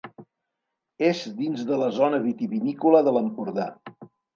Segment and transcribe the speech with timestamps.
[1.11, 3.73] És dins de la zona vitivinícola de l'Empordà.